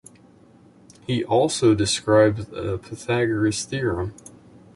He 1.05 1.23
also 1.23 1.75
described 1.75 2.51
a 2.55 2.79
Pythagoras 2.79 3.65
theorem. 3.65 4.15